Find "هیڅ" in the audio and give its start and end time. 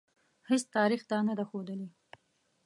0.49-0.63